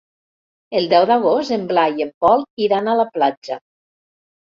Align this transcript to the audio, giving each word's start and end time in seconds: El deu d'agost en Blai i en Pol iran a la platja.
El 0.77 0.85
deu 0.93 1.03
d'agost 1.09 1.53
en 1.57 1.65
Blai 1.71 1.93
i 2.01 2.05
en 2.05 2.09
Pol 2.25 2.45
iran 2.69 2.87
a 2.87 2.95
la 3.01 3.05
platja. 3.19 3.59